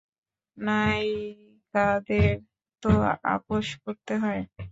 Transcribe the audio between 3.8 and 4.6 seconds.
করতে হয়।